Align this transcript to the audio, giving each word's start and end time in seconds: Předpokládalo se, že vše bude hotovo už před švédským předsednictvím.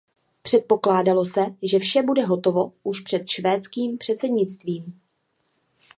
Předpokládalo 0.41 1.25
se, 1.25 1.45
že 1.63 1.79
vše 1.79 2.01
bude 2.01 2.25
hotovo 2.25 2.73
už 2.83 2.99
před 2.99 3.23
švédským 3.27 3.97
předsednictvím. 3.97 5.01